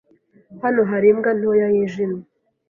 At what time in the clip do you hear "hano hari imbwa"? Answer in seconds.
0.63-1.31